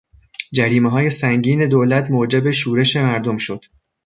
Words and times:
جریمههای 0.51 1.09
سنگین 1.09 1.69
دولت 1.69 2.11
موجب 2.11 2.51
شورش 2.51 2.95
مردم 2.97 3.37
شد. 3.37 3.63